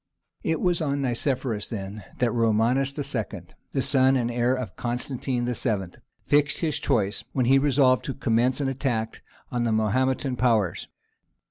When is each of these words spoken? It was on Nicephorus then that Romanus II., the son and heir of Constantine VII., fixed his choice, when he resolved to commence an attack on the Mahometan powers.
It 0.41 0.59
was 0.59 0.81
on 0.81 1.03
Nicephorus 1.03 1.67
then 1.67 2.03
that 2.17 2.31
Romanus 2.31 2.91
II., 2.97 3.41
the 3.71 3.83
son 3.83 4.15
and 4.15 4.31
heir 4.31 4.55
of 4.55 4.75
Constantine 4.75 5.45
VII., 5.45 5.99
fixed 6.25 6.57
his 6.61 6.79
choice, 6.79 7.23
when 7.33 7.45
he 7.45 7.59
resolved 7.59 8.03
to 8.05 8.15
commence 8.15 8.59
an 8.59 8.67
attack 8.67 9.21
on 9.51 9.63
the 9.63 9.71
Mahometan 9.71 10.37
powers. 10.37 10.87